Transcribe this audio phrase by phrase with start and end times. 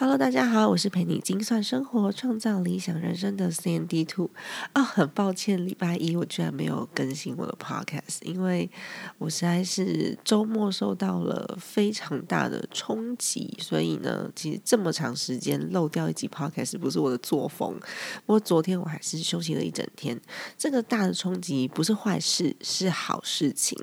[0.00, 4.30] Hello，大家好，我是陪你精算生活、创造理想人生的 C N D Two。
[4.72, 8.70] 啊，很抱歉，礼拜一我居然没有更新我的 Podcast，因为
[9.18, 17.76] 我实在是周末受到了非常大的冲击，所以呢，其实这么长时间漏掉一集 Podcast 不是我的作风。
[18.24, 20.20] 不过昨天我还是休息了一整天，
[20.56, 23.76] 这个大的冲击不是坏事，是好事情。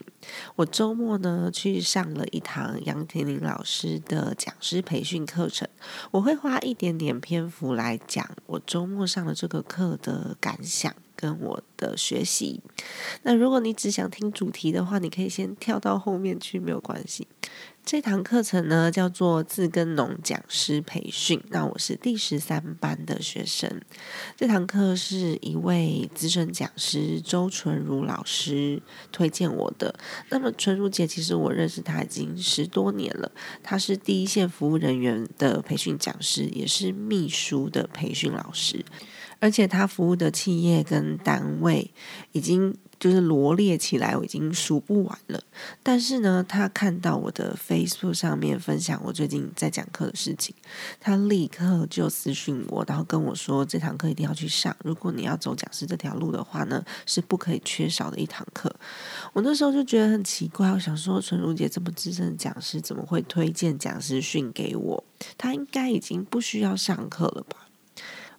[0.55, 5.67] 我周末呢去上了一堂杨天林老师的讲师培训课程。
[6.11, 10.93] 我会花一点点篇幅来讲我周末上的这个课的感想。
[11.25, 12.61] 跟我的学习。
[13.23, 17.27] 那如果你只想听主题的话，你可以先跳到后面去，没有关系。
[17.83, 23.79] 这堂课程呢叫做自耕农讲师培训，那我是第十三班的学生。
[24.35, 29.93] 这堂课是一位资深讲师周纯如老师推荐我的。
[30.31, 38.83] 那么纯如姐其实我认识她已经十多年了，她是第一线服务人员的培训讲师，也是秘书的培训老师，
[39.39, 41.91] 而且他服务的企业跟单位
[42.31, 42.75] 已经。
[42.97, 45.43] 就是罗列起来，我已经数不完了。
[45.83, 50.55] 但是呢，他看到我的 Facebook 上面分享我最近在讲课的事情，
[51.01, 54.73] 他立刻就私讯我，然后跟我说这堂课一定要去上。
[54.81, 58.73] 如果你要走讲师这条路的话呢，是不可以缺少的一堂课。
[59.33, 65.03] 我那时候就觉得很奇怪，我想说纯如姐这么资深的讲师，怎么会推荐讲师训给我？
[65.37, 67.64] 他应该已经不需要上课了吧？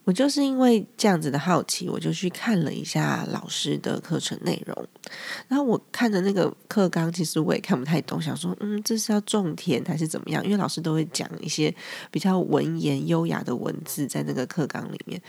[0.07, 4.89] 我就是因为这样子的好奇，我就去看了一下老师的课程内容。
[5.49, 10.45] 然后我看的那个课纲，其实我也看不太懂，想说，嗯，这是要种田还是怎么样？
[10.45, 11.75] 因为老师都会讲一些
[12.13, 15.21] 比较文言优雅的文字在那个课纲里面。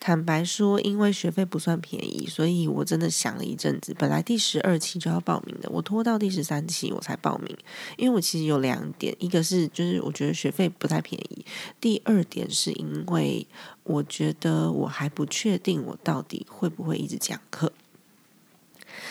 [0.00, 3.94] 坦白说，因为学费不算便宜，所以我真的想了一阵子。
[3.98, 7.56] 本来第十二期就要报名的，我拖到第十三期我才报名。
[7.96, 11.44] 因为我其实有两点，一个是就是我觉得学费不太便宜，
[11.80, 13.46] 第二点是因为。
[13.84, 17.72] 我觉得我还不确定我到底会不会一直讲课。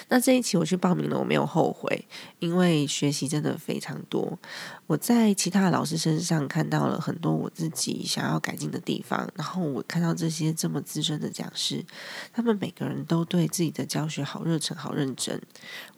[0.10, 2.08] 那这一期我去报名了，我没有后悔，
[2.40, 4.38] 因为学习真的非常多。
[4.86, 11.86] 我在其他的老师身上看到了很多我自己想要改进的地方，然后我看到这些这么资深的讲师，
[12.32, 15.42] 他们每个人都对自己的教学好热忱、好认真。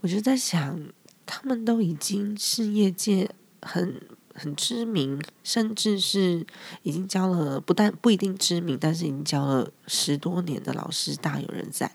[0.01, 0.79] 我就在想，
[1.25, 3.29] 他们都已经是业界
[3.61, 4.01] 很。
[4.35, 6.47] 很知名，甚至是
[6.83, 11.91] 已经教了不但不一定知名，但是已经教了十多年的老师大有人在。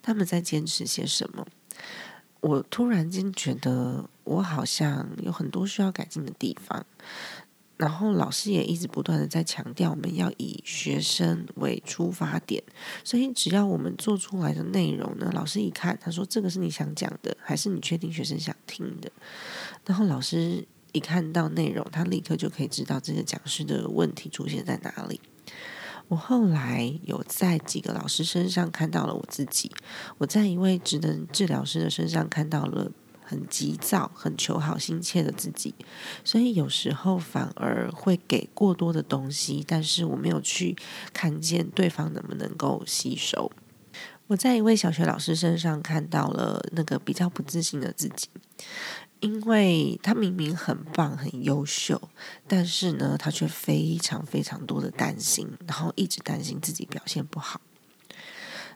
[0.00, 1.44] 他们在坚持些什么？
[2.40, 6.84] 我突然间觉得我好像有很多需要改进的地方。
[7.76, 12.62] 然后老师也一直不断的在强调，我们要以学生为出发点。
[13.04, 19.10] 所以只要我们做出来的内容呢，老师一看，他说这个是你想讲的，还是你确定学生想听的？
[19.86, 20.66] 然后老师。
[20.92, 25.20] 一看到内容，他立刻就可以知道这个讲师的问题出现在哪里。
[26.08, 29.70] 我后来有在几个老师身上看到了我自己，
[30.16, 32.90] 我在一位职能治疗师的身上看到了
[33.22, 35.74] 很急躁、很求好心切的自己，
[36.24, 40.74] 所以有时候反而会给过多的东西，但是我没有去
[41.12, 43.52] 看见对方能不能够吸收。
[44.28, 48.28] 我在一位小学老师身上看到了那个比较不自信的自己。
[49.20, 52.00] 因为他明明很棒、很优秀，
[52.46, 57.60] 但是呢，他却非常非常多的担心，然后一直担心自己表现不好。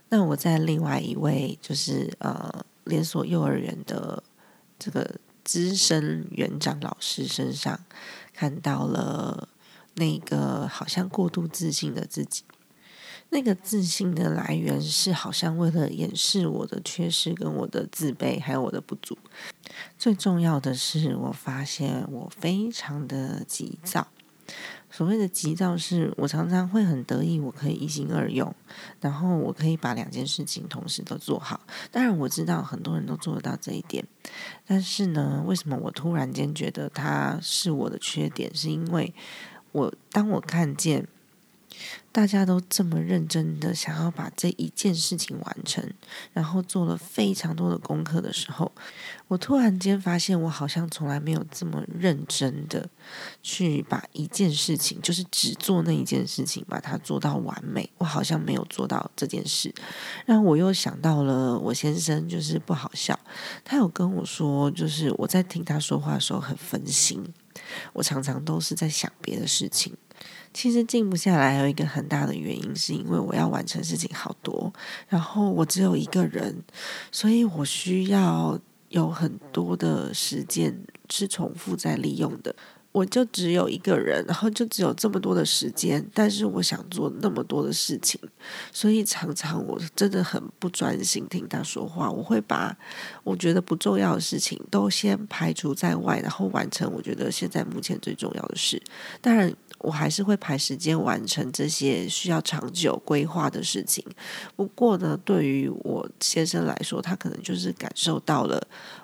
[0.09, 4.23] 那我在另外一位就是呃连锁幼儿园的
[4.79, 7.79] 这个资深园长老师身上，
[8.35, 9.49] 看到了
[9.95, 12.43] 那个好像过度自信的自己。
[13.33, 19.17] 那个自信的来源是好像为了掩饰我的缺失、跟我的自卑，还有我的不足。
[19.99, 24.07] 最重要的是，我发现我非常的急躁。
[24.91, 28.55] 所谓的急躁，是我常常会很得意，我可以一心二用，
[29.01, 31.59] 然后我可以把两件事情同时都做好。
[31.91, 34.05] 当然，我知道很多人都做得到这一点，
[34.67, 38.55] 但是呢，为什么我突然间觉得它是我的缺点？
[38.55, 39.15] 是因为
[39.73, 41.09] 我当我看见。
[42.11, 45.83] 大家都这么认真的想要把这一件事情完成，
[46.33, 48.71] 然后做了非常多的功课的时候，
[49.29, 52.89] 我突然间发现，我好像从来没有这么认真的
[53.43, 57.89] 去把一件事情，就是只做那一件事情，把它做到完美。
[57.97, 59.75] 我好像没有做到这件事。
[60.27, 63.19] 然后我又想到了我先生，就是不好笑，
[63.65, 67.25] 他有跟我说，就是我在听他说话的时候很分心，
[67.95, 69.97] 我常常都是在想别的事情。
[70.53, 74.73] 其实静不下来，还有一个很大的原因，是因为我要完成事情好多，
[75.09, 76.63] 然后我只有一个人，
[77.11, 78.59] 所以我需要
[78.91, 80.79] 有很多的时间
[81.09, 82.55] 是重复在利用的。
[82.93, 88.21] 我就只有一个人，然后就只有这么多的时间，但是我想做那么多的事情，
[88.71, 92.11] 所以常常我真的很不专心听他说话。
[92.11, 92.77] 我会把
[93.25, 98.79] 我觉得不重要的事情都先排除在外，然后完成我觉得现在目前最重要的事。
[99.23, 99.51] 当然，
[99.83, 104.05] 我还是会排时间完成这些需要长久规划的事情。
[104.57, 108.61] 不过呢，对于我先生来说，他可能就是感受到了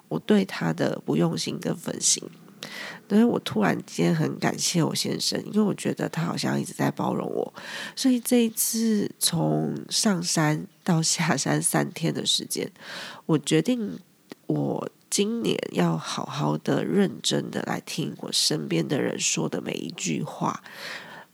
[0.09, 2.23] 我对他的不用心跟分心。
[3.09, 7.55] 所以我突然间很感谢我先生，因为我觉得他好像一直在包容我。
[7.97, 12.71] 所以这一次从上山到下山三天的时间，
[13.25, 13.99] 我决定
[14.47, 20.63] 我今年要好好的、认真的来听我身边的人说的每一句话。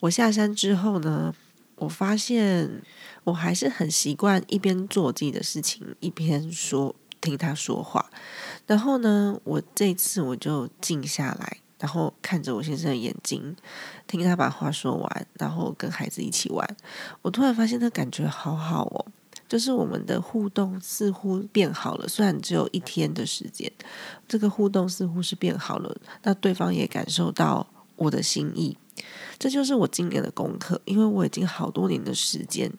[0.01, 1.35] 我下山之后呢，
[1.77, 2.83] 我发现
[3.25, 8.11] 我还是很习惯一边做自己的事情，一边说听他说话。
[8.67, 13.57] 然后呢，我这次我就静下来，然后看着我先生的眼睛，
[14.07, 16.77] 听他把话说完，然后跟孩子一起玩。
[17.23, 19.07] 我突然发现，那感觉好好哦，
[19.49, 22.09] 就是我们的互动似乎变好了。
[22.09, 23.71] 虽然只有一天的时间，
[24.27, 25.97] 这个互动似乎是变好了。
[26.23, 28.77] 那对方也感受到我的心意，
[29.39, 30.81] 这就是我今年的功课。
[30.85, 32.71] 因为我已经好多年的时间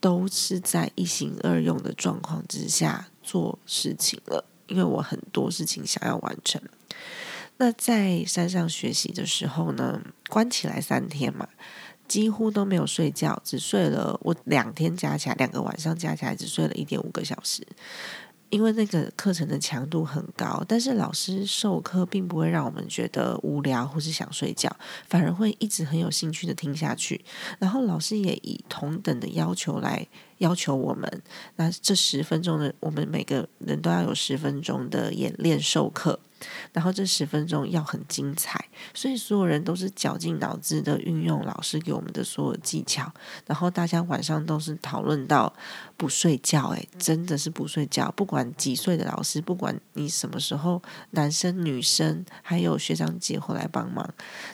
[0.00, 4.44] 都是在一心二用的状况之下做事情了。
[4.68, 6.60] 因为我很多事情想要完成，
[7.58, 11.48] 那在山上学习的时候呢，关起来三天嘛，
[12.08, 17.66] 几乎都没有睡觉，只睡了我两天加起来两个晚上加起来只睡了一点五个小时。
[18.48, 24.70] 因为那个课程的强度很高，但是老师授课并不会让我们觉得无聊或是想睡觉，
[25.08, 27.24] 反而会一直很有兴趣的听下去。
[27.58, 30.06] 然后老师也以同等的要求来。
[30.38, 31.22] 要求我们，
[31.56, 36.20] 那这十分钟的，我们每个人都要有十分钟的演练授课，
[36.72, 38.62] 然后这十分钟要很精彩，
[38.94, 43.10] 所以所有人都是绞尽脑汁的运用老师给我们的所有技巧，
[43.46, 45.52] 然后大家晚上都是讨论到
[45.96, 54.08] 不睡觉，诶，真的是不睡觉，不管几岁的老师，不管你什么时候，男生女生还有学长姐会来帮忙，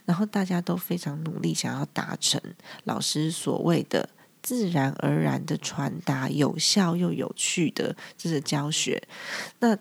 [0.05, 2.41] 然后大家都非常努力，想要达成
[2.85, 4.09] 老师所谓的。
[4.45, 9.01] 自然而然的传达，有效又有趣的这是教学。
[9.61, 9.79] 那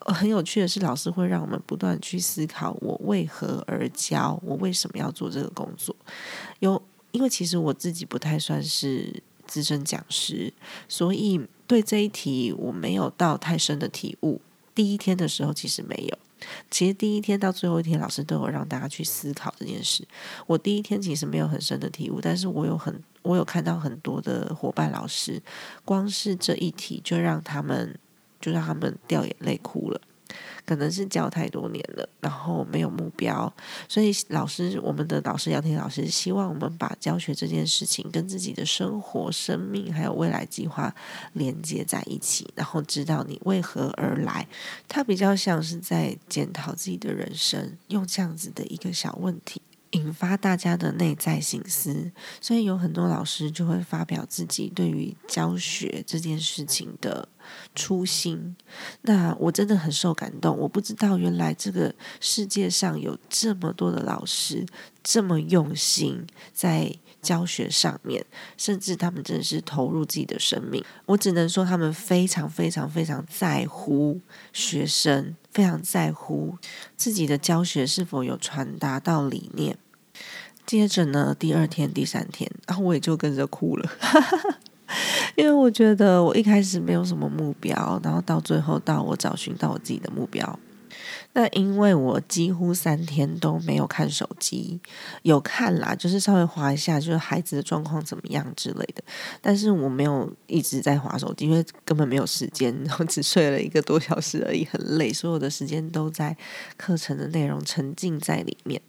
[0.00, 4.38] 很有趣的是，老师会让我们不断去思考：我为何而教？
[4.44, 5.94] 我为什么要做这个工作？
[6.60, 6.80] 有，
[7.12, 10.52] 因为其实我自己不太算是资深讲师，
[10.88, 14.40] 所以对这一题我没有到太深的体悟。
[14.74, 16.18] 第一天的时候，其实没有。
[16.70, 20.06] 其实第一天到最后一天，老师都有让大家去思考这件事。
[20.46, 25.40] 我第一天其实没有很深的体悟，但是我有很我有看到很多的伙伴老师，
[25.84, 27.98] 光是这一题就让他们
[28.44, 30.00] 就让他们掉眼泪哭了。
[30.66, 33.52] 可能是教太多年了，然后没有目标，
[33.86, 40.92] 所以老师，我们的老师杨天老师希望我们把教学这件事情跟自己的生活、生命还有未来计划
[41.34, 44.48] 连接在一起，然后知道你为何而来。
[44.88, 49.60] 他比较像是在检讨自己的人生，用这样子的一个小问题。
[49.90, 52.10] 引发大家的内在醒思，
[52.40, 57.28] 所以有很多老师就会发表自己对于教学这件事情的
[57.74, 58.56] 初心。
[59.02, 64.66] 那我真的很受感动，我不知道原来这个世界上有这么多的老师
[65.02, 66.94] 这么用心在。
[67.24, 68.22] 教学上面，
[68.58, 70.84] 甚至他们真的是投入自己的生命。
[71.06, 74.20] 我只能说，他们非常非常非常在乎
[74.52, 76.58] 学生，非常在乎
[76.98, 79.78] 自己的教学是否有传达到理念。
[80.66, 83.90] 接着呢，第二天、第三天，然后我也就跟着哭了，
[85.36, 90.58] 因为我觉得我一开始没有什么目标，然后到最后到我找寻到我自己的目标。
[91.36, 94.80] 那因为我几乎三天都没有看手机，
[95.22, 99.02] 有看啦，就是稍微划一下，就是孩子的状况怎么样之类的。
[99.40, 105.12] 但是我没有一直在划手机，因为根本没有时间，然后只睡了一个多小时而已，很累。
[105.12, 106.36] 所有的时间都在
[106.76, 108.80] 课程的内容沉浸在里面，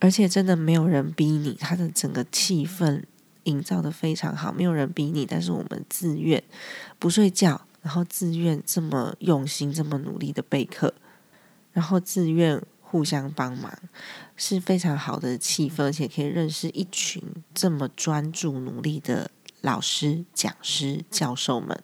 [0.00, 3.04] 而且真的没有人逼你，他的整个气氛
[3.44, 6.42] 营造的非常好，没有人逼你，但是我们自愿
[6.98, 10.92] 不睡觉，然后自愿这么用心、这么努力的备课。
[11.72, 13.76] 然后自愿互相帮忙，
[14.36, 17.20] 是非常好的气氛，而且可以认识一群
[17.52, 19.28] 这么专注努力的
[19.60, 21.82] 老师、讲师、教授们。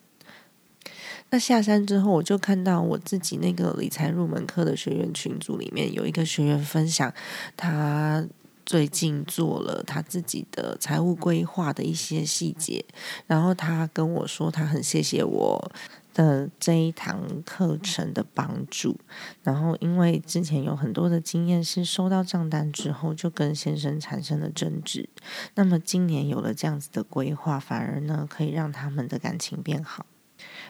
[1.31, 7.13] 那下山之后，我就看到我自己那个理财入门课的学员群组里面有一个学员分享，
[7.57, 8.25] 他
[8.71, 12.85] 最近做了他自己的财务规划的一些细节，
[13.27, 15.73] 然后他跟我说，他很谢谢我。
[16.13, 18.97] 的这一堂课程的帮助，
[19.43, 25.09] 然后因为之前有很多的经验是收到账单之后就跟先生产生了争执，
[25.55, 30.07] 那么今年有了这样子的规划，反而呢可以让他们的感情变好，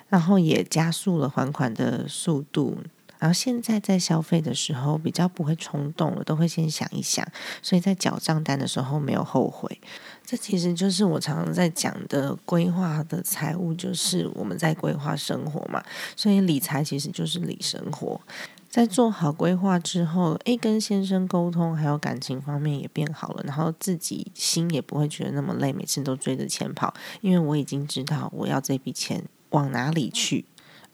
[0.09, 2.79] 然后也加速了还款的速度。
[3.21, 7.25] 然后现在在消费的时候比较不会冲动了，都会先想一想，
[7.63, 9.79] 所以在缴账单的时候没有后悔。
[10.25, 15.85] 这其实就是我常常在讲的规划的财务，就是我们在规划生活嘛。
[16.17, 18.21] 所以理财其实就是理生活。
[18.71, 30.45] 在做好规划之后，诶，跟先生沟通，还有感情方面也变好了，然后自己心也不会觉得那么累，每次都追着钱跑，因为我已经知道我要这笔钱往哪里去。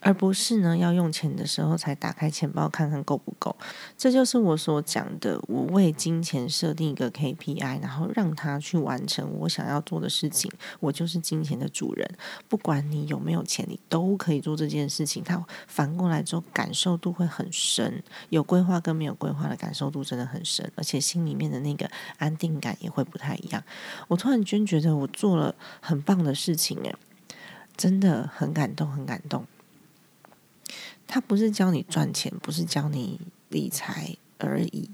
[0.00, 3.56] 而不是呢，要用钱的时候才打开钱包看看够不够。
[3.98, 10.48] 这就是我所讲的，我为金钱设定一个 KPI，然后让他去完成我想要做的事情。
[10.78, 12.08] 我就是金钱的主人，
[12.46, 15.24] 不管你有没有钱，你都可以做这件事情。
[15.24, 18.02] 他反过来之后，感受度会很深。
[18.28, 23.60] 有规划跟没有规划的感受度真的很深，而且心里面的那个安定感也会不太一样。
[24.06, 26.94] 我突然间觉得我做了很棒的事情，诶，
[27.76, 29.44] 真的很感动，很感动。
[31.06, 34.90] 他不是教你赚钱，不是教你理财而已。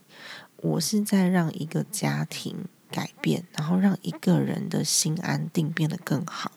[0.57, 6.52] 我是在让一个家庭改变，然后让一个人的心安定，变得更好。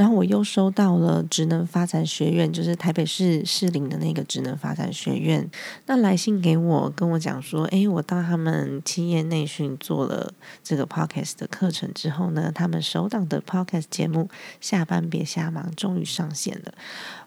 [0.00, 5.46] 然后我又收到了职能发展学院，就是台北市市林的那个职能发展学院，
[5.84, 10.32] 那来信给我，跟我讲说，诶，我到他们企业内训做了
[10.64, 14.22] 这个 podcast 的课程之后呢，他们首档的 podcast 节目
[14.58, 16.72] 《下班别瞎忙》终于上线了，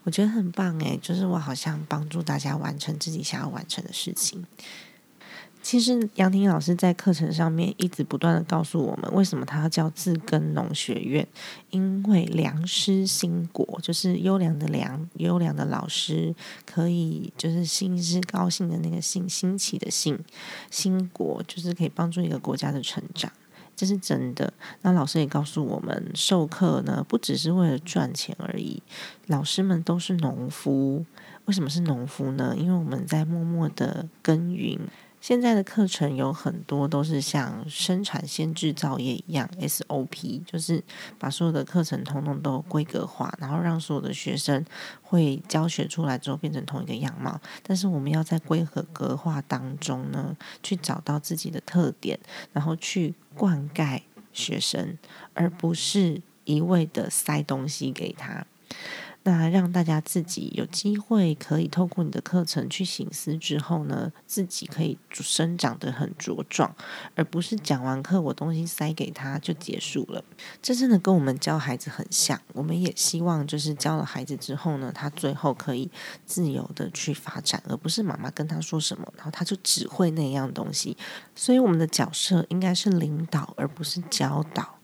[0.02, 4.44] 我觉得很棒诶，就是我好像帮助大家完成自己想要完成的事情。
[5.64, 11.26] 其实杨婷老师在课程上面一直不断的告诉我们，为什么他要叫自耕农学院？
[11.70, 16.34] 因为良师兴国，就是优良的良，优良的老师
[16.66, 20.22] 可以就是兴是高兴的那个兴，兴起的兴，
[20.70, 23.32] 兴国就是可以帮助一个国家的成长，
[23.74, 24.52] 这是真的。
[24.82, 28.82] 那老师也告诉我们，授课呢不只是为了赚钱而已，
[29.28, 31.06] 老师们都是农夫。
[31.46, 32.54] 为什么是农夫呢？
[32.54, 34.78] 因为我们在默默的耕耘。
[35.24, 40.84] 现在的课程有很多都是像生产线制造业一样，SOP，就是
[41.18, 44.62] 把所有的课程通通都规格化，然后让所有的学生
[45.00, 47.40] 会教学出来之后变成同一个样貌。
[47.62, 52.20] 但是我们要在规格格化当中呢，去找到自己的特点，
[52.52, 54.02] 然后去灌溉
[54.34, 54.98] 学生，
[55.32, 58.46] 而不是一味的塞东西给他。
[59.26, 66.74] 那让大家自己有机会可以透过你的课程去醒思之后呢，自己可以生长得很茁壮，
[67.14, 70.22] 而不是讲完课我东西塞给他就结束了。
[70.60, 75.90] 这真的跟我们教孩子很像，我们也希望就是教了孩子之后呢，他最后可以
[76.26, 80.94] 自由的去发展，而不是妈妈跟他说什么，然后他就只会那样东西。
[81.34, 84.78] 所以我们的角色应该是领导，而不是教导。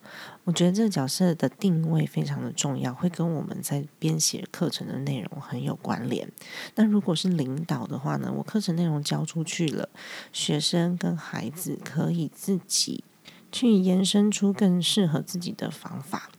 [0.44, 6.28] 我觉得这个角色的定位非常的重要，会跟我们在编写课程的内容很有关联。
[6.74, 9.88] 那如果是领导的话呢，我课程内容交出去了，
[10.32, 13.04] 学生跟孩子可以自己
[13.52, 16.30] 去延伸出更适合自己的方法。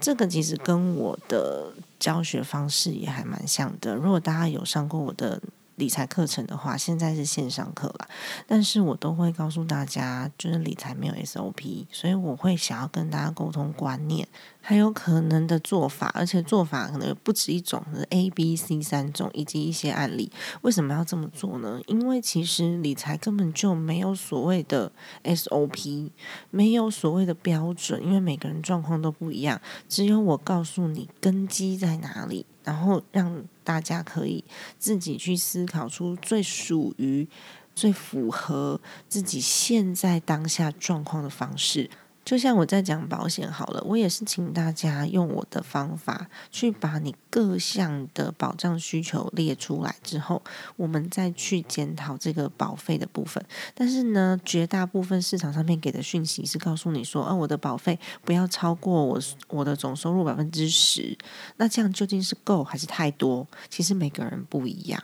[0.00, 3.94] 这个其实跟我的教学方式也还蛮像的。
[3.94, 5.40] 如果大家有上过我的。
[5.76, 8.08] 理财课程的话，现在是线上课了，
[8.46, 14.28] 但是我都会告诉大家，就是理财没有 SOP，所以我会想要跟大家沟通观念，
[14.60, 20.30] 还有可能的做法，而且做法可能不止一种，是 A、B、C 三种，以及一些案例。
[20.62, 21.80] 为什么要这么做呢？
[21.86, 24.92] 因为其实理财根本就没有所谓的
[25.24, 26.10] SOP，
[26.50, 29.60] 没有所谓的标准，因为每个人状况都不一样。
[29.88, 32.46] 只有我告诉你根基在哪里。
[32.64, 34.44] 然后让大家可以
[34.78, 37.26] 自己去思考出最属于、
[37.74, 41.90] 最符合自己现在当下状况的方式。
[42.24, 50.42] 就像我在讲保险好了，我也是请大家用我的方法去把你各项的保障需求列出来之后，
[50.76, 53.44] 我们再去检讨这个保费的部分。
[53.74, 61.16] 但是呢，绝大部分市场上面给的讯息是告诉你说，啊，我的保费不要超过我我的总收入百分之十。
[61.58, 63.46] 那这样究竟是够还是太多？
[63.68, 65.02] 其实每个人不一样。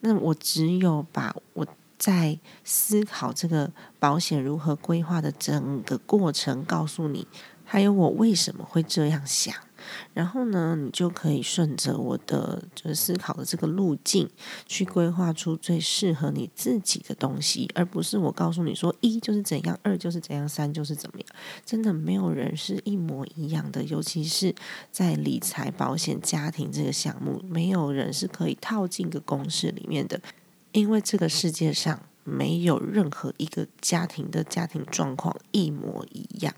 [0.00, 1.66] 那我只有把我。
[1.98, 7.26] 在思考这个保险如何规划的整个过程，告诉你
[7.64, 9.54] 还有我为什么会这样想。
[10.14, 14.28] 然后呢，你就可以顺着我的就是思考的这个路径，
[14.66, 21.28] 去规划出最适合你自己的东西，而不是我告诉你说一就是怎样，二就是怎样，三就是怎么样。
[21.64, 24.52] 真的没有人是一模一样的，尤其是
[24.90, 30.20] 在理财、保险、家庭这个项目，没有人是可以套进个公式里面的，
[30.76, 36.52] 因为这个世界上没有任何一个家庭的家庭状况一模一样。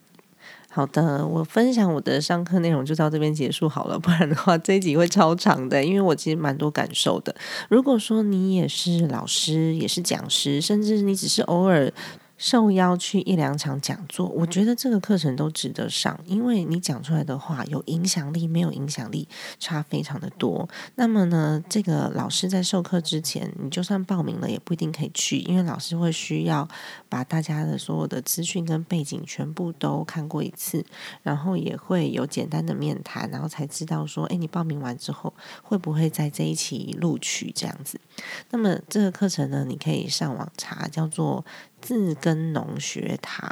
[0.71, 7.35] 好的，我分享我的上课内容就到这边结束好了，不然的话这一集会超长的，因为我其实蛮多感受的。
[7.69, 11.93] 如果说你也是老师，也是讲师，甚至你只是偶尔。
[12.39, 19.29] 受邀去一两场讲座，我觉得这个课程都值得上，因为你讲出来的话有影响力，没有影响力
[19.59, 20.67] 差非常的多。
[20.95, 26.67] 那么呢，这个老师在授课之前，你就算报名了也不一定可以去，因为老师会需要
[27.09, 30.87] 把大家的所有的资讯跟背景全部都看过一次，
[31.25, 38.01] 然后也会有简单的面谈，然后才知道说，哎，你报名完之后会不会在这一期录取这样子。
[38.51, 41.45] 那么这个课程呢，你可以上网查，叫做。
[41.81, 43.51] 自耕农学堂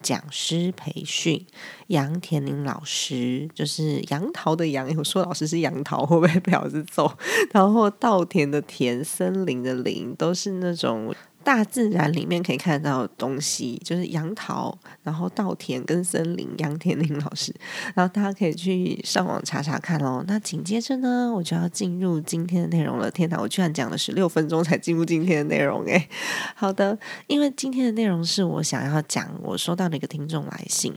[0.00, 1.44] 讲师培训，
[1.88, 7.12] 杨田林老师就是杨桃的杨，我说老师是杨桃，会不会被老师揍？
[7.52, 11.14] 然后稻田的田，森林的林，都是那种。
[11.44, 17.54] 大自然里面可以看到的东西，就是杨桃，然后稻田跟森林，杨田林老师，
[17.94, 20.24] 然后大家可以去上网查查看哦。
[20.26, 23.10] 那紧接着呢，我就要进入今天的内容了。
[23.10, 26.08] 天哪，我居然讲了十六分钟才进入今天的内容诶。
[26.56, 30.92] 好的，因为今天的内容是我想要讲，我收到的一个听众来信，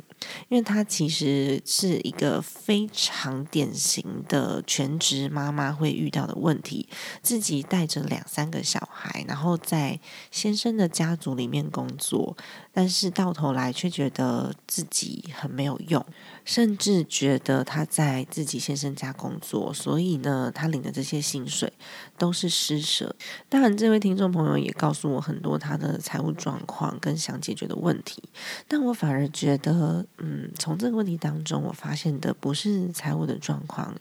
[0.48, 6.88] 因为他其实是一个非常典型的全职妈妈会遇到的问题，
[7.22, 10.00] 自己带着两三个小孩，然后在
[10.38, 12.38] 先生的家族里面工作，
[12.72, 16.06] 但是到头来却觉得自己很没有用，
[16.46, 21.74] 甚至觉得他在自己先生家工作，所以呢，他领的这些薪水
[22.20, 23.15] 都是施舍。
[23.50, 28.22] 当然，这位听众朋友也告诉我很多他的财务状况跟想解决的问题，
[28.67, 33.96] 但我反而觉得，嗯，从这个问题当中，我发现的不是财务的状况，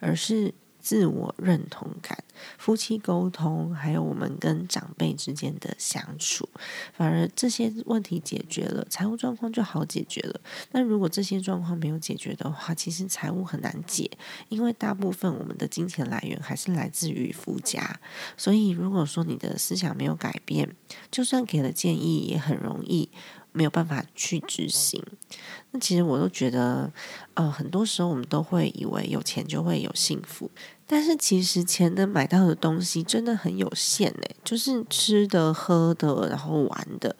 [0.00, 0.54] 而是。
[0.82, 2.18] 自我认同感、
[2.58, 6.48] 夫妻沟通，还有我们跟长辈之间的相处，
[6.92, 10.40] 反而这些问题解决了，财务状况就好解决了。
[10.72, 14.10] 那如果这些状况没有解决的话，其实财务很难解，
[14.48, 18.00] 因为大部分我们的金钱来源还是来自于夫家。
[18.36, 20.74] 所以，如果说你的思想没有改变，
[21.10, 23.08] 就算给了建议，也很容易。
[23.52, 25.02] 没有办法去执行，
[25.70, 26.90] 那其实我都觉得，
[27.34, 30.50] 呃，很多时候我们都会以为有钱就会有幸福，
[30.86, 37.14] 但是其实钱能买到的东西真的很有限诶，就是吃的、喝的，然后玩的，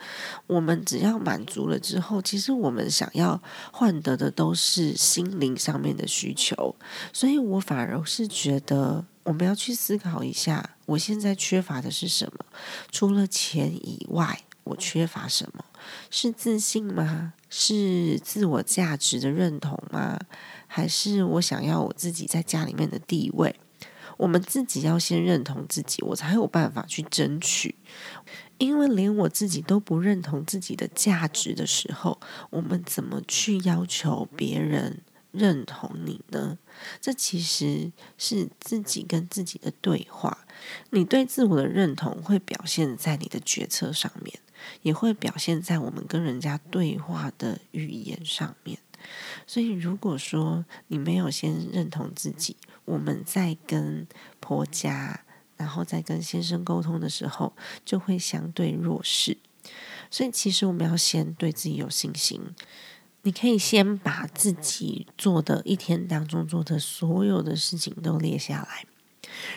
[0.47, 3.41] 我们只要满足了之后，其实我们想要
[3.71, 6.75] 换得的都是心灵上面的需求，
[7.13, 12.45] 所以我反而是觉得，我们要去思考一下，我现在缺乏的是什么，
[12.91, 14.41] 除了钱以外。
[14.65, 15.65] 我缺乏什么？
[16.11, 17.35] 是自信吗？
[17.51, 20.19] 是自我价值的认同吗？
[20.67, 23.55] 还是我想要我自己在家里面的地位？
[24.19, 27.75] 我们自己要先认同自己，我才有办法去争取。
[28.59, 35.01] 因为连我自己都不认同自己的价值的时候，我们怎么去要求别人
[35.33, 36.59] 认同你呢？
[37.01, 40.47] 这其实是自己跟自己的对话。
[40.91, 44.39] 你对自我的认同会表现在你的决策上面。
[44.83, 48.79] 也会表现在我们跟人家对话的语言上面，
[49.47, 54.07] 所以如果说你没有先认同自己，我们在跟
[54.41, 55.25] 婆家，
[55.57, 57.53] 然后再跟先生沟通的时候，
[57.85, 59.39] 就会相对弱势。
[60.11, 62.41] 所以其实我们要先对自己有信心。
[63.23, 68.85] 你可以先把自己做的一天当中做的所有的事情都列下来，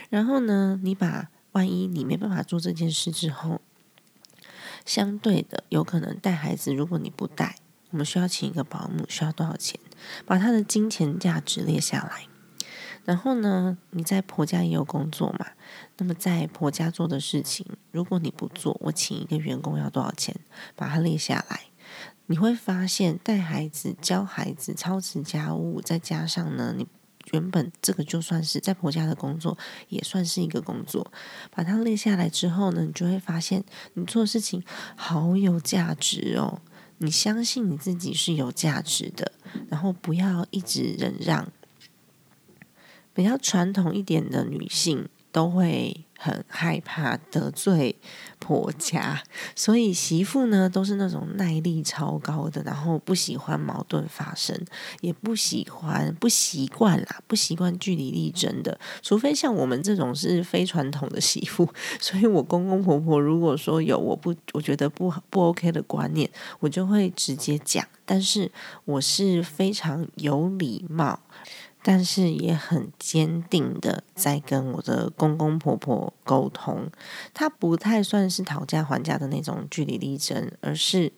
[0.09, 3.61] 然后呢，你把万一你没办法做这件事之后。
[4.85, 7.57] 相对的，有可能带孩子，如果你不带，
[7.89, 9.79] 我们需要请一个保姆，需要多少钱？
[10.25, 12.27] 把他的金钱价值列下来。
[13.03, 15.47] 然后呢，你在婆家也有工作嘛？
[15.97, 20.35] 那么在婆家做的事情，如果你不做，我请一个员工要多少钱？
[20.75, 21.61] 把它列下来。
[22.27, 26.87] 你会发现，带孩子、教孩子、操持家务，再加上呢，你。
[27.35, 29.57] 原本这个就算是在婆家的工作，
[29.89, 31.11] 也算是一个工作。
[31.51, 33.61] 把它列下来之后呢，你就会发现
[33.95, 34.63] 你做事情
[34.95, 36.61] 好有价值哦。
[36.99, 39.33] 你相信你自己是有价值的，
[39.67, 41.51] 然后不要一直忍让。
[43.13, 47.97] 比较传统一点的女性都会很害怕得罪
[48.45, 49.23] 婆家，
[49.55, 54.55] 所以媳妇呢都是那种耐力超高的，然后不喜欢矛盾发生，
[55.01, 58.79] 也不喜欢不习惯啦，不习惯据理力争的。
[59.01, 61.67] 除非像我们这种是非传统的媳妇，
[61.99, 66.29] 所以我公公婆婆如果说有我不我觉得不不 OK 的观念，
[66.59, 67.83] 我就会直接讲。
[68.07, 68.51] 但是
[68.85, 71.19] 我是非常有礼貌。
[71.87, 76.89] 但是也很坚定的在跟我的公公婆婆沟通，
[77.31, 81.13] 他不太算是讨价还价的那种据理力争，而是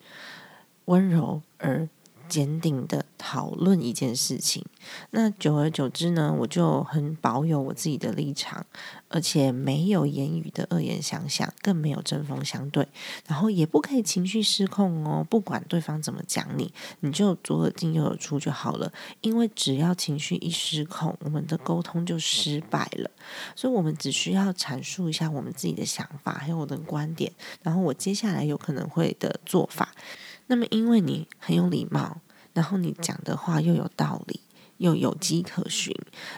[0.85, 1.87] 温柔而。
[2.27, 4.63] 坚定的讨论一件事情，
[5.11, 8.65] 那久而久之呢，我就很保有我自己的立场，
[9.09, 12.87] 而且没有言语的恶言相向，更没有针锋相对，
[13.27, 15.25] 然后也不可以情绪失控哦。
[15.29, 18.91] 不管对方怎么讲你，你就左耳进右耳出就好了。
[19.21, 23.09] 因为只要情绪一失控，我们的沟通就失败了。
[23.55, 27.31] 所以，我们只需要阐述一下我们自己的想法，还有我的观点，
[27.63, 29.93] 然后我接下来有可能会的做法。
[30.47, 32.21] 那么，因为你很有礼貌，
[32.53, 34.41] 然后你讲的话又有道理。
[34.77, 35.93] 又有迹可循，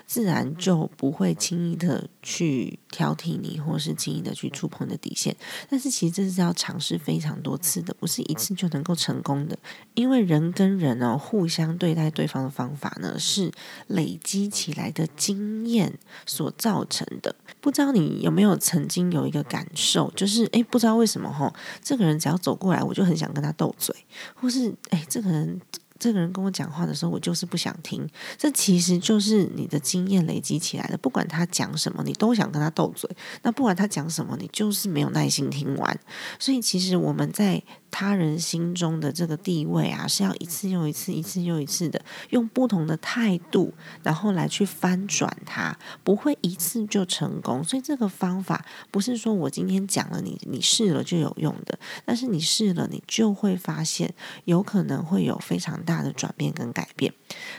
[0.05, 5.35] 自然就不会轻易的去挑剔你，或是轻易的去触碰你的底线。
[5.69, 9.57] 但是其实这是要尝试非常多次的，不是一次就能够成功的。
[9.93, 13.51] 因为人跟人哦，互相对待对方的方法呢，是
[13.87, 17.35] 累积起来的经验所造成的。
[17.61, 23.93] 不知道你有没有曾经有一个感受，就是诶，不知道为什么哈，这个人只要走过来，我就很想跟他斗嘴，
[24.33, 25.59] 或是诶，这个人。
[25.99, 28.07] 这个人跟我讲话的时候，我就是不想听。
[28.37, 30.97] 这其实就是你的经验累积起来的。
[30.97, 33.09] 不管他讲什么，你都想跟他斗嘴。
[33.43, 35.99] 那不管他讲什么，你就是没有耐心听完。
[36.39, 37.61] 所以，其实我们在。
[37.91, 43.73] 他人心中的这个地位啊，是要一次又一次、一次又一次的用不同的态度，
[44.03, 47.63] 然后来去翻转它，不会一次就成功。
[47.63, 51.79] 所以这个方法不是说我今天讲了你，你试了就有用的。
[52.05, 54.13] 但是你试了，你就会发现
[54.45, 57.13] 有可能会有非常大的转变跟改变。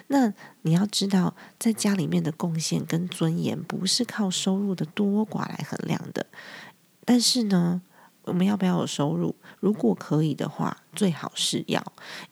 [0.07, 6.27] 那你要知道，在家里面的贡献跟尊严，不是靠收入的多寡来衡量的。
[7.05, 7.83] 但是呢？
[8.25, 9.35] 我们要不要有收入？
[9.61, 11.83] 如果可以的话，最好是要，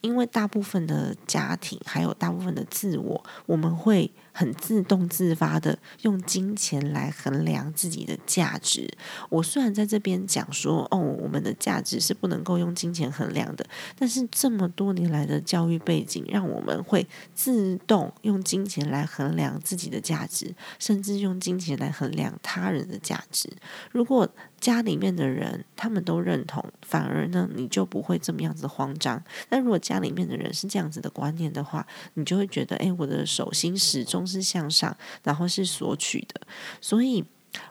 [0.01, 8.89] 因为大部分的家庭还有大部分的自我，我们会很自动自发的用金钱来衡量自己的价值。
[9.29, 13.65] 我虽然在这边讲说，哦，我们的价值是不能够用金钱衡量的，
[13.97, 23.49] 但是这么多年来的教育背景，让我们会自动用金钱来衡量自己的价值，甚至用金钱来衡量他人的价值。
[23.91, 24.27] 如果
[24.59, 29.23] 家里面的人他们都认同，反而呢，你就不会这么样子慌张。
[29.49, 36.41] 但如果家里面的人是这样子的观念的话，你就会觉得，哎，我的手心始终是向上，然后是索取的。
[36.79, 37.25] 所以，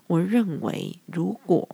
[0.07, 1.69] 我认为如果。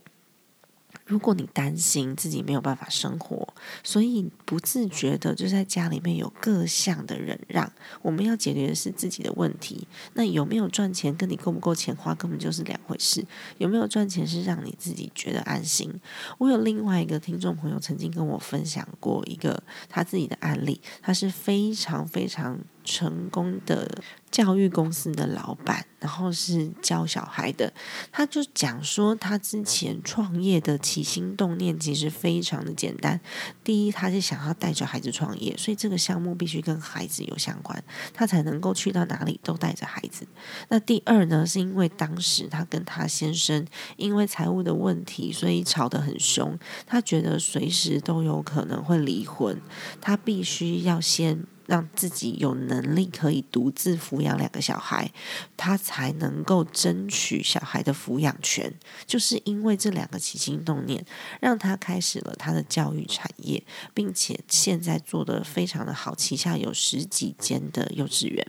[1.04, 3.46] 如果你担心自己没有办法生活，
[3.82, 7.70] 所以不自觉的就在家里面有各项的忍让，
[8.02, 9.86] 我们要解决的是自己的问题。
[10.14, 13.24] 那有没有赚钱跟你够不够钱花根本就是两回事。
[13.58, 15.92] 有没有赚钱是让你自己觉得安心。
[16.38, 22.58] 我有另外一个听众朋友曾经跟我分享过一个他自己的案例，他是非常非常。
[22.86, 23.90] 成功的
[24.34, 27.72] 教育公司的老板，然后是教小孩的，
[28.10, 33.20] 他就讲说，他之前创业的起心动念其实非常的简单。
[33.62, 37.80] 第一，他是想要带着孩子创业，所以这个项目必须跟孩子有相关，
[38.12, 40.26] 他才能够去到哪里都带着孩子。
[40.68, 43.64] 那第二呢，是因为当时他跟他先生
[43.96, 49.60] 因为财务的问题，所以吵得很凶，他觉得随时都有可能会离婚，
[50.00, 51.46] 他必须要先。
[51.66, 55.08] 让自己有能力可以独自抚养养两个小孩，
[55.56, 58.70] 他才能够争取小孩的抚养权。
[59.06, 61.06] 就是因为这两个起心动念，
[61.40, 63.62] 让他开始了他的教育产业，
[63.94, 68.44] 并且现在做的非常的好，旗下有十几间的幼稚园。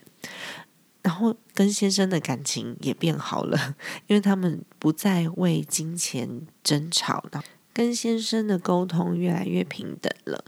[1.04, 3.76] 然后跟先生的感情也变好了，
[4.08, 7.24] 因为他们不再为金钱争吵，
[7.72, 10.44] 跟先生的沟通越来越平等了。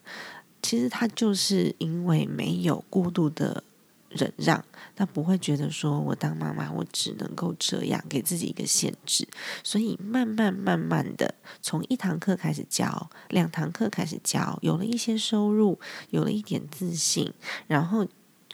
[0.63, 3.63] 其实他就是因为没有过度的
[4.09, 4.63] 忍让，
[4.95, 9.27] 他不会觉得说我当妈妈我只能够这样，给自己一个限制，
[9.63, 17.33] 所以慢慢慢慢的从一堂课开始教，两堂课开始教，有了一些收入，有了一点自信，
[17.67, 18.07] 然后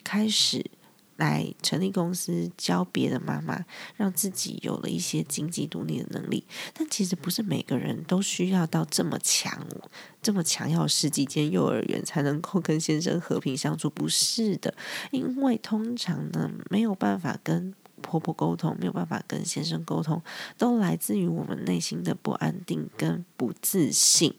[0.04, 0.66] 开始。
[1.24, 3.64] 来成立公司教别的妈妈，
[3.96, 6.46] 让自己有了一些经济独立的能力。
[6.74, 9.66] 但其实不是每个人都需要到这么强，
[10.22, 14.74] 这么强要十几间幼儿园才能够跟先生和平相处，不是的。
[15.12, 20.22] 因为通常呢，没有办法跟婆婆沟通，没有办法跟先生沟通，
[20.58, 24.36] 都来自于我们内心的不安定跟不自信。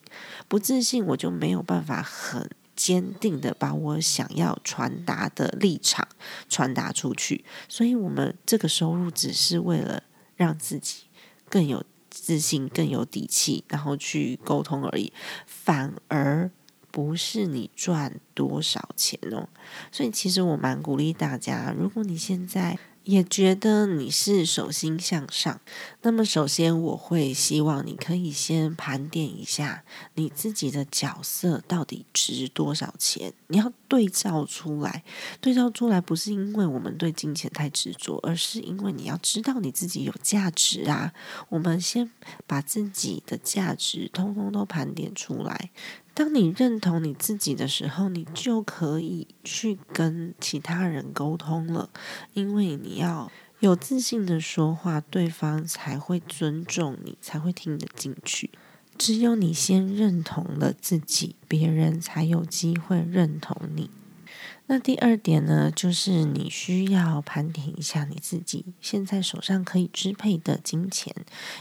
[0.49, 6.07] 不自信，我就没有办法很坚定的把我想要传达的立场
[6.49, 7.45] 传达出去。
[7.69, 10.03] 所以，我们这个收入只是为了
[10.37, 11.05] 让自己
[11.49, 15.13] 更有自信、更有底气，然后去沟通而已，
[15.47, 16.51] 反而。
[16.95, 19.49] 不是你赚多少钱哦，
[19.91, 25.61] 所以其实我蛮鼓励大家，如果你现在也觉得你是手心向上，
[26.03, 35.05] 那么首先我会希望你可以先盘点一下你自己的角色到底值多少钱，你要对照出来。
[35.43, 41.13] 对照出来不是因为我们对金钱太执着，而是因为你要知道你自己有价值啊。
[41.51, 42.11] 我们先
[42.47, 45.71] 把自己的价值通通都盘点出来。
[46.15, 51.91] 当你认同你自己的时候，你就可以去跟其他人沟通了，
[52.35, 58.51] 因为你要有自信的说话，对方才会尊重你，才会听得进去。
[58.97, 63.91] 只有你先认同了自己，别人才有机会认同你。
[64.67, 71.13] 那第二点呢，就是你需要盘点一下你自己现在手上可以支配的金钱，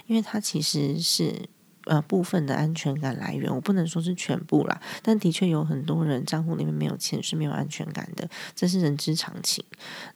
[0.06, 1.50] 因为它其实是。
[1.86, 9.64] 呃，部分的安全感来源，我不能说是全部啦，但的确有很多人账户里面没有钱是没有安全感的，这是人之常情。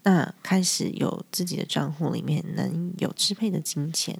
[0.03, 4.17] 那开始有自己的账户里面能有支配的金钱，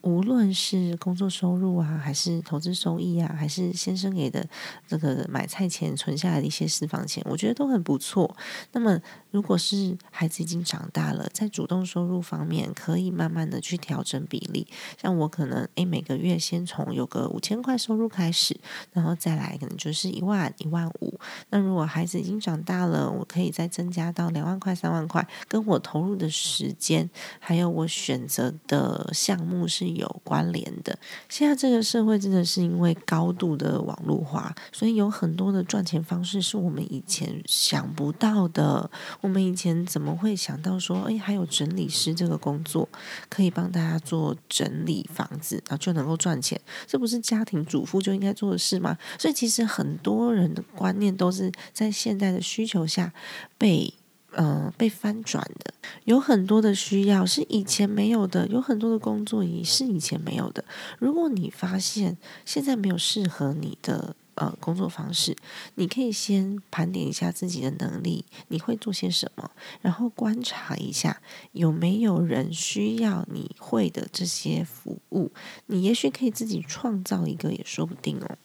[0.00, 4.46] 无论是工作收入啊，还是投资收益啊，还是先生给的
[4.86, 8.36] 这个买菜钱存下来的一些私房钱，我觉得都很不错。
[8.72, 14.66] 那么，如果是孩子已经长大了，在主动收入方面，可以慢慢的去调整比例。
[15.00, 18.58] 像我可能诶，每个月先从有个五千块收入开始，
[18.92, 21.18] 然后再来可能就是一万、一万五。
[21.50, 30.98] 那如果孩子已经长大了，我可以再增加到两万块、三万块，跟我投入的时间还有我选择的项目是有关联的。
[31.28, 38.90] 现在这个社会真的是因为高度的网络化，所以有很多的赚钱方式是我们以前想不到的。
[39.20, 42.88] 我们以前怎么会想到说，哎，还有整理师这个工作
[43.28, 46.60] 可以帮大家做整理房子，然后就能够赚钱？
[46.86, 48.96] 这不是家庭主妇就应该做的事吗？
[49.18, 53.12] 所以其实很多人的观念都是在现在的需求下
[53.56, 53.92] 被
[54.32, 55.74] 嗯被翻转的。
[56.04, 60.64] 有很多的需要是以前没有的，有很多的工作也是以前没有的。
[60.98, 65.36] 如果你发现现在没有适合你的，呃，工作方式，
[65.74, 69.50] 你可以先盘点一下自己的能力，你会做些什么，
[69.82, 71.20] 然后观察一下
[71.50, 75.32] 有没有人需要你会的这些服务，
[75.66, 78.38] 你也许可以自己创造一个也说不定哦。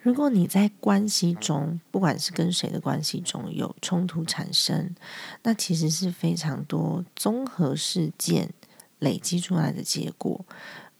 [0.00, 4.94] 如果你在关系中，不管是跟谁的关系中有冲突产生，
[5.44, 8.52] 那其实是非常多综合事件
[8.98, 10.44] 累积出来的结果。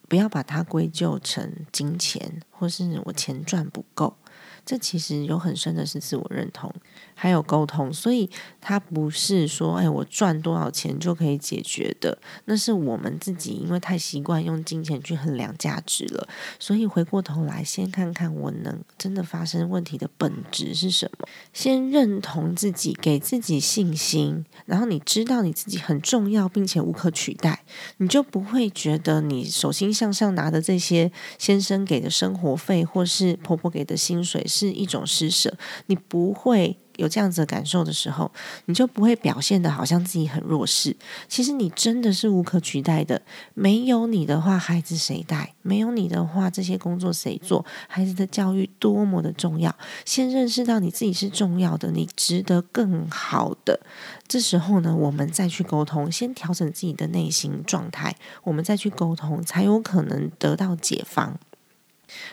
[0.08, 4.16] 不要把它归咎成金钱，或是我钱赚不够。
[4.64, 6.72] 这其实有很深的是自我认同，
[7.20, 12.16] 还有沟通，所以它不是说，哎，我赚多少钱就可以解决的。
[12.44, 16.28] 那是我们自己因为太习惯用金钱去衡量价值了，
[16.58, 21.26] 所以回过头来，先看看我能真的发生问题的本质是什么。
[21.52, 27.64] 先认同自己，给自己信心，然后你知道你自己很重要，并且无可取代，
[27.96, 34.44] 你就不会觉得你手心向上拿的这些先生给的生活费，或是婆婆给的薪水。
[34.46, 38.30] 是一种施舍，你不会有这样子的感受的时候，
[38.66, 40.94] 你就不会表现的好像自己很弱势。
[41.28, 43.22] 其实你真的是无可取代的。
[43.54, 45.54] 没有你的话，孩子谁带？
[45.62, 47.64] 没有你的话，这些工作谁做？
[47.86, 49.74] 孩子的教育多么的重要。
[50.04, 53.80] 先认识到你自己是重要的，你值得更好的。
[54.26, 61.38] 这时候呢，我们再去沟通，先调整自己的内心状态，我们再去沟通，才有可能得到解放。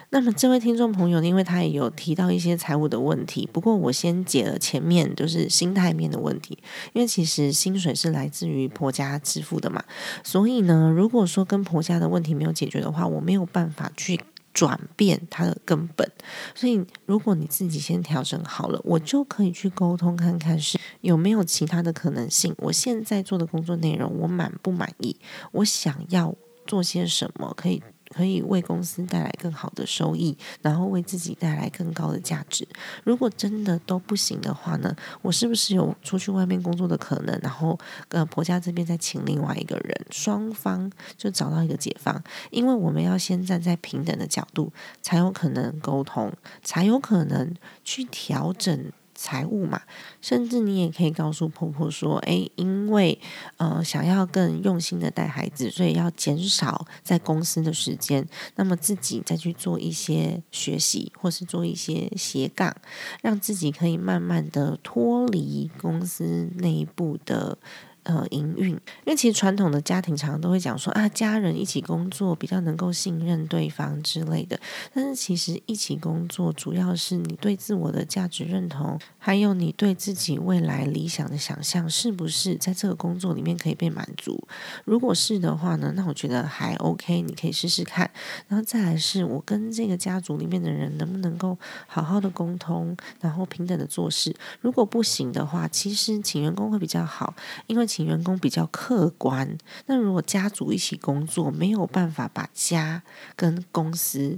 [0.10, 6.58] 那么这位听众朋友，因为他也有提到一些财务的问题，不过我先解了前面就是心态面的问题，
[6.94, 9.84] 因为其实薪水是来自于婆家支付的嘛，
[10.24, 14.20] 所以呢，如果说跟婆家的问题没有解决的话，我没有办法去
[14.54, 16.10] 转变它的根本，
[16.54, 22.56] 所以如果你自己先调整好了，我就可以去沟通看看是有没有其他的可能性。
[22.60, 25.18] 我现在做的工作内容，我满不满意？
[25.52, 26.34] 我想要
[26.66, 27.84] 做些什么可以？
[28.10, 32.68] 可以为公司带来更好的收益，然后为自己带来更高的价值。
[33.04, 34.96] 如果真的都不行的话呢？
[35.22, 37.40] 我是不是有出去外面工作的可能？
[37.42, 37.78] 然后
[38.10, 42.24] 呃，婆家这边再请另外一个人，双方就找到一个解放。
[42.52, 46.32] 因为我们要先站在平等的角度，才有可能沟通，
[46.64, 49.82] 才有可能去调整财务嘛，
[50.22, 53.18] 甚至你也可以告诉婆婆说：“诶，因为
[53.58, 62.76] 呃想要更用心的带孩子，所以要减少在公司的时间，那么自己再去做一些学习，或是做一些斜杠，
[63.22, 67.58] 让自己可以慢慢的脱离公司内部的。”
[68.06, 74.60] 呃，营运，因为其实传统的家庭常常都会讲说啊，家人一起工作比较能够信任对方之类的。
[74.94, 84.48] 但是其实一起工作，主要是你对自我的价值认同，还有你对自己未来理想的想象，是不是在这个工作里面可以被满足？
[84.84, 88.12] 如果是的话呢，那我觉得还 OK，你可以试试看。
[88.48, 94.36] 然后再来是我跟这个家族里面的人能不能够好好的沟通，然后平等的做事。
[94.62, 97.34] 如果不行的话，其实请员工会比较好，
[97.66, 97.90] 因为。
[97.96, 103.02] 请员工比较客观，那如果家族一起工作，没有办法把家
[103.38, 104.38] 跟公司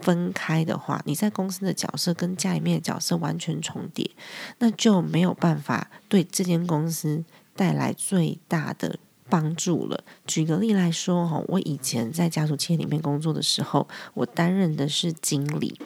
[0.00, 4.10] 分开的话，你在公司的角色跟家里面的角色完全重叠，
[4.58, 7.22] 那就没有办法对这间公司
[7.54, 10.02] 带来最大的帮助了。
[10.26, 15.80] 举个例来说，哈，我以前在家族企业里面工作的时候，我担任的是经理，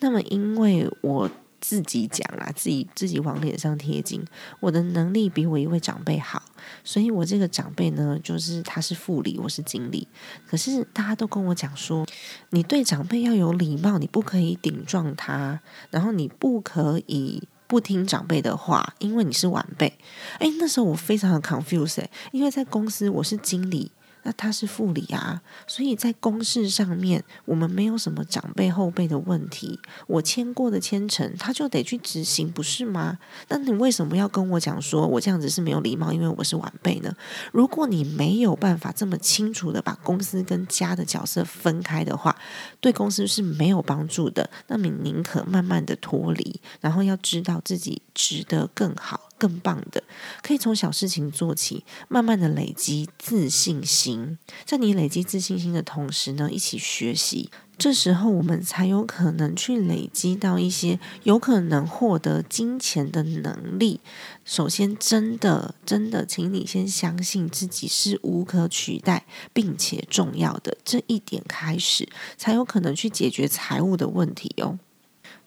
[0.00, 1.30] 那么因为我。
[1.60, 4.24] 自己讲啦，自己自己往脸上贴金。
[4.60, 6.37] 我的能力比我一位长辈好，
[6.84, 10.06] 所以我这个长辈呢，就是他是副理，我是经理。
[10.46, 12.06] 可是大家都跟我讲说，
[12.50, 19.98] 你对长辈要有礼貌，你不可以顶撞他，然后你不可以不听长辈的话，因为你是晚辈。
[20.38, 23.90] 哎，那时候我非常的 confused，因为在公司我是经理。
[24.28, 29.80] 那他是副理啊，所以在公事上面，我们没有什么长辈后辈的问题。
[30.06, 33.18] 我签过的签成，他就得去执行，不是吗？
[33.48, 36.12] 那你为什么要跟我讲说我这样子是没有礼貌？
[36.12, 37.10] 因为我是晚辈呢？
[37.52, 42.36] 如果你没有办法这么清楚的把公司跟家的角色分开的话，
[42.80, 44.50] 对公司是没有帮助的。
[44.66, 49.27] 那你宁可慢慢的脱离，然后要知道自己值得更好。
[49.38, 50.02] 更棒的，
[50.42, 54.38] 可以从小事情做起，慢慢的累积自信心。
[54.64, 64.00] 在你累积自信心的同时呢，一起学习，这时候我们才有可能去累积到一些有可能获得金钱的能力。
[64.44, 74.78] 首先，真的真的，请你先相信自己是无可取代并且重要的这一点开始，才有可能去解决财务的问题哦。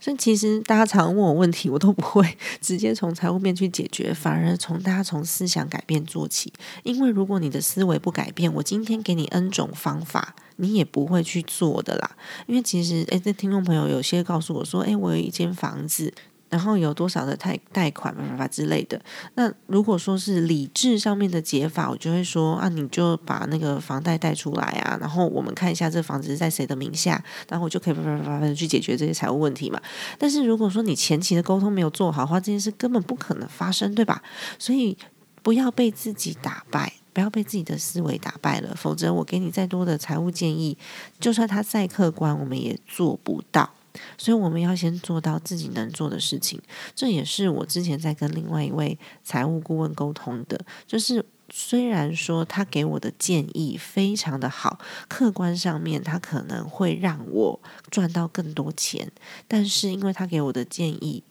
[0.01, 6.51] 所以其实大家常问我问题，我都不会 直接从财务面去解决，反而从大家从思想改变做起。
[6.81, 12.17] 因为如果你的思维不改变，我今天给你 N 种方法，你也不会去做的啦。
[12.47, 16.11] 因为其实，诶，这听众朋友有些告诉我说，诶，我有一间房子。
[16.51, 19.01] 然后有多少的贷贷款办法之类的？
[19.35, 29.81] 那如果说是理智上面的解法，我就会说啊，你就把那个房贷贷出来啊，然后我们看一下这房子是在谁的名下，然后我就可以叭叭叭叭去解决这些财务问题嘛。
[30.19, 34.21] 但是如果说你前期的沟通没有做好的话，这件事根本不可能发生，对吧？
[34.59, 34.97] 所以
[35.41, 40.77] 不要被自己打败，不要被自己的思维打败了，否则我给你再多的财务建议，
[41.17, 43.71] 就算它再客观，我们也做不到。
[44.17, 46.61] 所以我们要先做到自己能做的事情，
[46.95, 50.59] 这也是我之前在跟另外一位财务顾问沟通的。
[50.87, 59.11] 就是虽然说他给我的建议非常的好，客观上面他可能会让我赚到更多钱，
[59.47, 61.23] 但是因为他给我的建议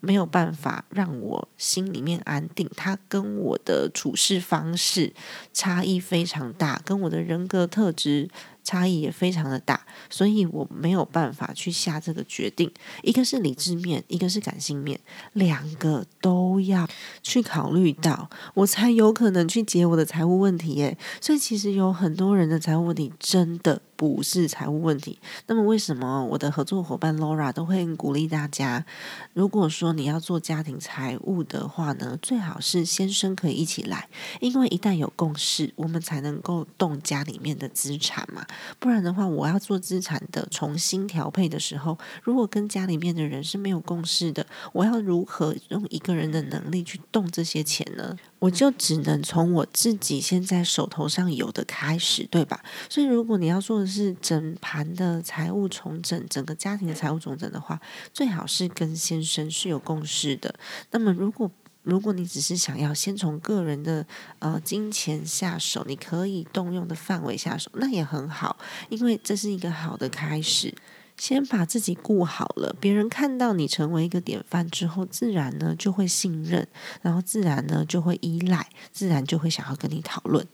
[0.00, 5.12] 没有办法让我心里面安定，他跟我的处事方式
[5.52, 8.28] 差异非常大，跟我的人格特质。
[8.68, 12.70] 差异也非常的大，所以我没有办法去下这个决定。
[13.02, 15.00] 一个是理智面，一个是感性面，
[15.32, 16.86] 两个都要
[17.22, 20.74] 去考虑到，我才有可能去解我的财务问题。
[20.74, 20.98] 耶。
[21.18, 25.18] 所以其实有很多人的财务问题真的不是财务问题。
[25.48, 28.86] 那么为什么我的合作伙伴 Laura 都会鼓励大家，
[29.34, 34.08] 如果说你要做家庭财务的话呢，最好是先生可以一起来，
[34.40, 38.46] 因为一旦有共识，我们才能够动家里面的资产嘛。
[38.78, 48.16] 不然的话，我要做资产的重新调配的时候，如果跟家里面的人是没有共识的，我要如何用一个人的能力去动这些钱呢？
[48.38, 52.62] 我就只能从我自己现在手头上有的开始，对吧？
[52.88, 57.80] 所以，如果你要做是整盘的财务重整，整个家庭的财务重整的话，
[58.12, 60.54] 最好是跟先生是有共识的。
[60.90, 61.50] 那么，如果
[61.82, 64.06] 如果你只是想要先从个人的
[64.40, 68.58] 呃金钱下手，你可以动用的范围下手，那也很好，
[68.90, 70.74] 因为这是一个好的开始。
[71.16, 76.64] 先把自己顾好了，别人看到你成为一个典范之后，自然呢就会信任，
[77.02, 80.46] 然后自然呢就会依赖，自然就会想要跟你讨论。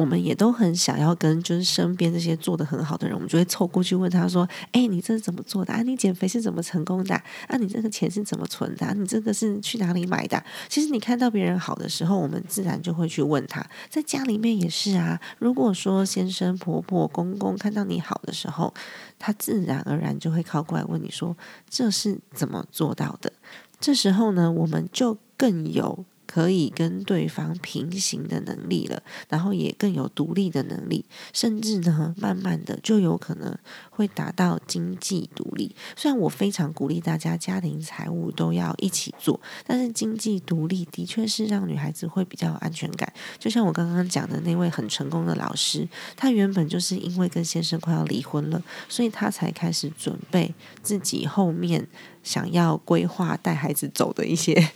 [0.00, 5.74] 我们也都很想要跟就是身边这些做的很好的人，我们就会凑过去问他说：“哎，你这是怎么做的？
[5.74, 7.14] 啊，你减肥是怎么成功的？
[7.48, 8.86] 啊，你这个钱是怎么存的？
[8.86, 13.64] 啊你这个是去哪里买的？”其实你看到别人好的时候，我们自然就会去问他。
[13.90, 18.72] 在家里面也是啊，如果说先生、婆婆、公公看到你好的时候，
[19.18, 21.36] 他自然而然就会靠过来问你说
[21.68, 23.30] ：“这是怎么做到的？”
[23.78, 26.04] 这时候呢，我们就更有。
[26.30, 33.52] 可以跟对方平行的能力了，然后也更有独立的能力，甚至呢，慢慢的就有可能
[33.90, 35.74] 会达到经济独立。
[35.96, 43.12] 虽然我非常鼓励大家家庭财务都要一起做，但是经济独立的确是让女孩子会比较有安全感。
[43.36, 51.88] 就像我刚刚讲的那位很成功的老师，他原本就是因为跟先生快要离婚了，所以他才开始准备自己后面
[52.22, 54.70] 想要规划带孩子走的一些。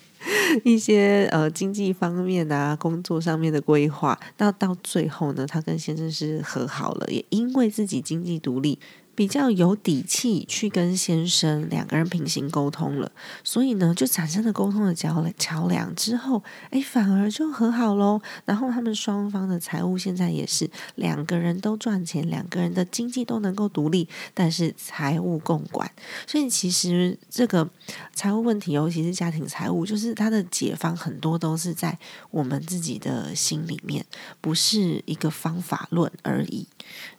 [0.64, 8.78] 一些呃经济方面啊，工作上面的规划，那到最后呢，他跟先生是和好了，也因为自己经济独立。
[9.14, 13.10] 比较有底气去跟先生两个人平行沟通了，
[13.42, 18.20] 所以呢，就产生了沟通的桥桥梁之后，哎，反而就和好喽。
[18.44, 25.90] 然后他们双方的财务现在也是两个人都赚钱，两个人的经济都能够独立，但是财务共管。
[26.26, 27.68] 所以其实这个
[28.12, 31.96] 财务问题，尤其是家庭财务，就是它的解方很多都是在
[32.30, 34.04] 我们自己的心里面，
[34.40, 36.66] 不是一个方法论而已。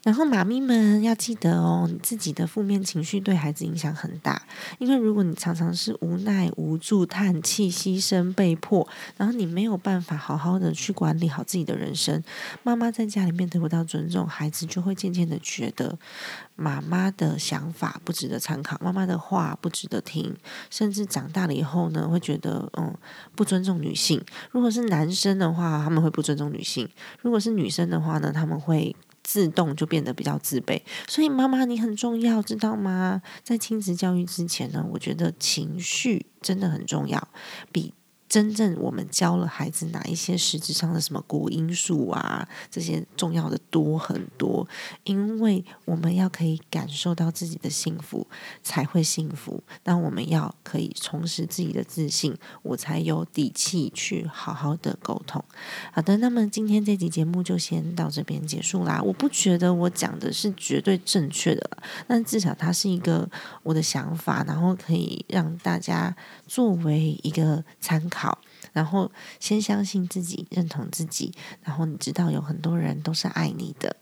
[0.04, 4.42] 然后妈咪们要记得哦，你自己的负面情绪对孩子影响很大。
[4.78, 8.88] 因为如果你常常是无奈、无助、叹气、牺牲、被迫，
[9.18, 12.24] 然后你没有办法好好的去管理好自己的人生，
[12.64, 15.98] 妈妈在家里面得不到尊重，孩子就会渐渐的觉得
[16.56, 20.36] 妈妈的想法不值得参考，妈妈的话不值得听，
[20.70, 22.94] 甚至长大了以后呢，会觉得嗯
[23.36, 24.24] 不尊重女性。
[24.52, 26.88] 如果是男生的话，他们会不尊重女性；
[27.22, 28.96] 如果是女生的话呢，他们会。
[29.26, 33.24] 自动就变得比较自卑，所以妈妈你很重要，知道吗？
[33.44, 37.28] 在亲子教育之前呢，我觉得情绪真的很重要，
[37.72, 37.94] 比。
[38.36, 44.68] 真正我们教了孩子哪一些实质上的什么国因素啊，这些重要的多很多，
[45.06, 48.28] 因为我们要可以感受到自己的幸福
[48.62, 49.64] 才会幸福。
[49.86, 55.42] 那我们要可以重拾自己的自信，我才有底气去好好的沟通。
[55.94, 59.02] 好的，那么今天这集节目就先到这边结束啦。
[59.02, 61.70] 我不觉得我讲的是绝对正确的，
[62.06, 63.30] 但至少它是一个
[63.64, 66.14] 我的想法，然后可以让大家
[66.46, 68.25] 作为一个参考。
[68.26, 68.42] 好，
[68.76, 69.10] 然后
[69.40, 73.96] 先相信自己，认同自己，然后你知道有很多人都是爱你的。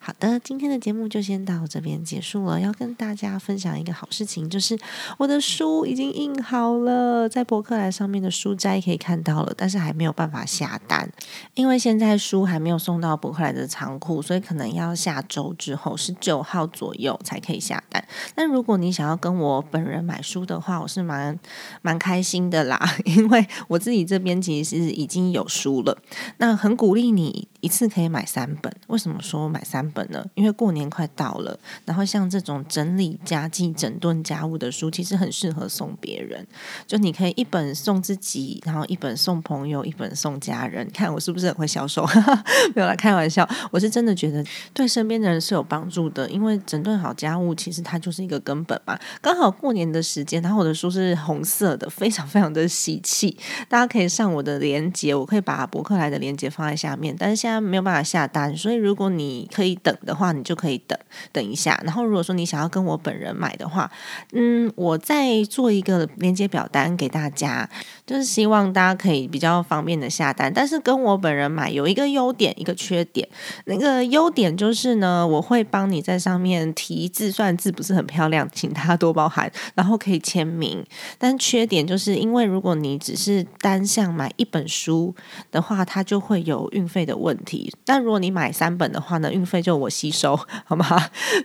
[0.00, 2.60] 好的，今天的节目就先到这边结束了。
[2.60, 4.78] 要跟大家分享一个好事情，就是
[5.18, 11.10] 我的书已经印好了，在博客来上面的书斋可以看到了，但是还没有办法下单，
[11.54, 18.06] 因为现在书还没有送到博客来的仓库，所以可能要下周之后十九号左右才可以下单。
[18.36, 21.36] 但如果你想要跟我本人买书的话，我是蛮
[21.82, 23.40] 蛮开心的啦， 因为。
[23.68, 25.96] 我自己这边其实是已经有书了，
[26.38, 28.72] 那很鼓励你一次可以买三本。
[28.88, 30.24] 为什么说买三本呢？
[30.34, 36.46] 因为过年快到了，然后像这种整理家计、整顿家务的书，其实很适合送别人。
[36.86, 40.88] 就你可以一本送自己，然后一本送朋友，一本送家人。
[40.92, 42.06] 看我是不是很会销售？
[42.74, 46.28] 没有来开玩笑，我是真的觉得对身边的人是有帮助的。
[46.30, 48.98] 因为整顿好家务，其实它就是一个根本嘛。
[49.20, 53.36] 刚好过年的时间，然后我的书是红色的，非常非常的喜气。
[53.68, 60.98] 大家可以上我的链接，我可以把博客来的链接放在下面，但是现在没有办法下单，所以如果你可以等的话，你就可以等
[61.32, 61.80] 等一下。
[61.84, 63.90] 然后如果说你想要跟我本人买的话，
[64.32, 67.68] 嗯，我再做一个链接表单给大家，
[68.06, 70.52] 就是希望大家可以比较方便的下单。
[70.52, 73.28] 但是跟我本人买有一个优点，一个缺点。
[73.66, 79.50] 那个优点就是呢，我会帮你在上面提字，算字不是很漂亮，请大家多包涵。
[79.74, 80.84] 然后可以签名，
[81.18, 85.12] 但缺点就是因为如果你只是单向买一本书
[85.50, 87.72] 的话，它就会有运费的问题。
[87.84, 90.86] 但如果你买三本的话呢，运费就我吸收， 好吗？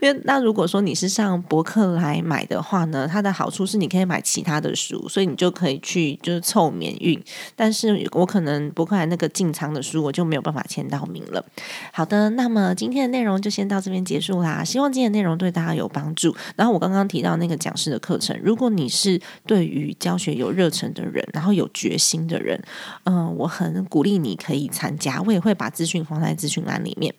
[0.02, 7.22] 因为那如果说你是上博客来买的话呢，它的好处是你可以买其他的书，所以你就可以去就是凑免运。
[7.56, 11.46] 但是我可能博客来那个进仓的书，我就没有办法签到名了。
[11.92, 14.64] 好的，那么今天的内容就先到这边结束啦。
[14.64, 16.36] 希望今天的内容对大家有帮助。
[16.56, 21.70] 然后我刚刚提到那个讲师的课程，如果你是对于教学有热忱的人，然后有。
[21.76, 22.64] 决心的，人
[23.04, 27.14] 嗯，我很鼓励你可以参加，我也会把资讯放在资讯栏里面。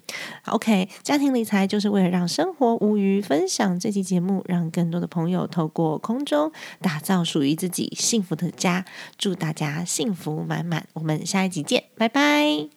[0.46, 8.84] OK，家庭理财就是为了让生活无余，分享这期节目，让更多的朋友透过空中打造属于自己幸福的家。
[9.18, 12.75] 祝大家幸福满满，我们下一集见，拜拜。